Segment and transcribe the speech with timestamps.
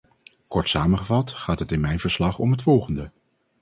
[0.47, 3.11] Kort samengevat gaat het in mijn verslag om het volgende.